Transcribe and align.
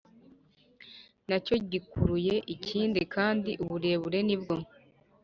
nacyo 1.27 1.55
gikuruye 1.71 2.35
ikindi 2.55 3.01
kandi 3.15 3.51
uburebure 3.63 4.19
nibwo 4.27 4.55